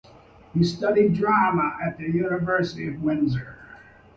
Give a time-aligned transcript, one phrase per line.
[0.55, 3.63] He studied drama at the University of Windsor.